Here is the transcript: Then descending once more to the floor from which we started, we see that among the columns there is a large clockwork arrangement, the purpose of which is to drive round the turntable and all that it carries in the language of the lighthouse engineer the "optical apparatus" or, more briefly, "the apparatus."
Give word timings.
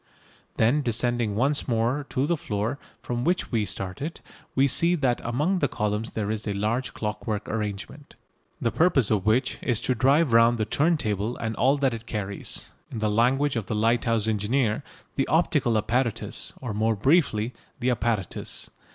Then 0.57 0.81
descending 0.81 1.35
once 1.35 1.67
more 1.67 2.07
to 2.09 2.25
the 2.25 2.35
floor 2.35 2.79
from 3.03 3.23
which 3.23 3.51
we 3.51 3.65
started, 3.65 4.19
we 4.55 4.67
see 4.67 4.95
that 4.95 5.21
among 5.23 5.59
the 5.59 5.67
columns 5.67 6.13
there 6.13 6.31
is 6.31 6.47
a 6.47 6.53
large 6.53 6.95
clockwork 6.95 7.47
arrangement, 7.47 8.15
the 8.59 8.71
purpose 8.71 9.11
of 9.11 9.27
which 9.27 9.59
is 9.61 9.79
to 9.81 9.93
drive 9.93 10.33
round 10.33 10.57
the 10.57 10.65
turntable 10.65 11.37
and 11.37 11.55
all 11.55 11.77
that 11.77 11.93
it 11.93 12.07
carries 12.07 12.71
in 12.89 12.97
the 12.97 13.11
language 13.11 13.55
of 13.55 13.67
the 13.67 13.75
lighthouse 13.75 14.27
engineer 14.27 14.81
the 15.17 15.27
"optical 15.27 15.77
apparatus" 15.77 16.51
or, 16.61 16.73
more 16.73 16.95
briefly, 16.95 17.53
"the 17.79 17.91
apparatus." 17.91 18.71